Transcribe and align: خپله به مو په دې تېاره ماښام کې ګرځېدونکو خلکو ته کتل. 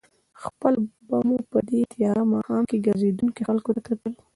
خپله 0.41 0.79
به 1.07 1.17
مو 1.27 1.37
په 1.51 1.59
دې 1.67 1.81
تېاره 1.93 2.23
ماښام 2.33 2.63
کې 2.69 2.83
ګرځېدونکو 2.87 3.39
خلکو 3.49 3.69
ته 3.75 3.81
کتل. 3.87 4.13